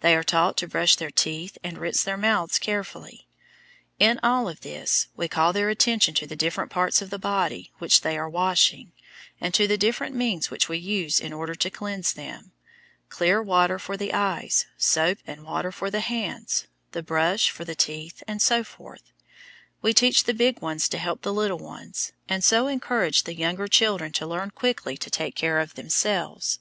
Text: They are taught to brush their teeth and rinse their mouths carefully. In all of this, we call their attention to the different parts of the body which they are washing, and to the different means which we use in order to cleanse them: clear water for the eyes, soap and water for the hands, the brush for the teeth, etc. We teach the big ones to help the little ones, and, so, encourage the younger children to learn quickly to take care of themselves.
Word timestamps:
They 0.00 0.16
are 0.16 0.24
taught 0.24 0.56
to 0.56 0.66
brush 0.66 0.96
their 0.96 1.12
teeth 1.12 1.56
and 1.62 1.78
rinse 1.78 2.02
their 2.02 2.16
mouths 2.16 2.58
carefully. 2.58 3.28
In 4.00 4.18
all 4.20 4.48
of 4.48 4.62
this, 4.62 5.06
we 5.14 5.28
call 5.28 5.52
their 5.52 5.68
attention 5.68 6.12
to 6.14 6.26
the 6.26 6.34
different 6.34 6.72
parts 6.72 7.00
of 7.00 7.10
the 7.10 7.20
body 7.20 7.70
which 7.78 8.00
they 8.00 8.18
are 8.18 8.28
washing, 8.28 8.90
and 9.40 9.54
to 9.54 9.68
the 9.68 9.78
different 9.78 10.16
means 10.16 10.50
which 10.50 10.68
we 10.68 10.78
use 10.78 11.20
in 11.20 11.32
order 11.32 11.54
to 11.54 11.70
cleanse 11.70 12.12
them: 12.12 12.50
clear 13.10 13.40
water 13.40 13.78
for 13.78 13.96
the 13.96 14.12
eyes, 14.12 14.66
soap 14.76 15.18
and 15.24 15.44
water 15.44 15.70
for 15.70 15.88
the 15.88 16.00
hands, 16.00 16.66
the 16.90 17.00
brush 17.00 17.48
for 17.50 17.64
the 17.64 17.76
teeth, 17.76 18.24
etc. 18.26 18.96
We 19.82 19.94
teach 19.94 20.24
the 20.24 20.34
big 20.34 20.60
ones 20.60 20.88
to 20.88 20.98
help 20.98 21.22
the 21.22 21.32
little 21.32 21.58
ones, 21.60 22.10
and, 22.28 22.42
so, 22.42 22.66
encourage 22.66 23.22
the 23.22 23.36
younger 23.36 23.68
children 23.68 24.10
to 24.14 24.26
learn 24.26 24.50
quickly 24.50 24.96
to 24.96 25.10
take 25.10 25.36
care 25.36 25.60
of 25.60 25.74
themselves. 25.74 26.58